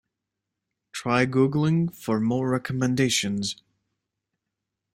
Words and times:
Try 0.93 1.27
googling 1.27 1.95
for 1.95 2.19
more 2.19 2.49
recommendations. 2.49 3.55